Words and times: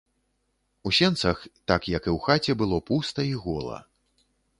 У 0.89 0.93
сенцах, 0.99 1.43
так 1.71 1.81
як 1.95 2.03
і 2.09 2.11
ў 2.13 2.15
хаце, 2.29 2.51
было 2.61 2.79
пуста 2.89 3.27
і 3.33 3.37
гола. 3.45 3.77